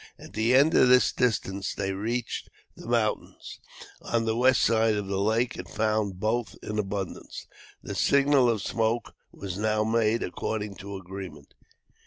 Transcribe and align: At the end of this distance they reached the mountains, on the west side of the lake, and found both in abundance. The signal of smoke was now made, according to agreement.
At 0.17 0.33
the 0.33 0.55
end 0.55 0.73
of 0.73 0.87
this 0.89 1.11
distance 1.11 1.75
they 1.75 1.93
reached 1.93 2.49
the 2.75 2.87
mountains, 2.87 3.59
on 4.01 4.25
the 4.25 4.35
west 4.35 4.61
side 4.61 4.95
of 4.95 5.05
the 5.05 5.21
lake, 5.21 5.55
and 5.57 5.69
found 5.69 6.19
both 6.19 6.55
in 6.63 6.79
abundance. 6.79 7.45
The 7.83 7.93
signal 7.93 8.49
of 8.49 8.63
smoke 8.63 9.13
was 9.31 9.59
now 9.59 9.83
made, 9.83 10.23
according 10.23 10.77
to 10.77 10.95
agreement. 10.97 11.53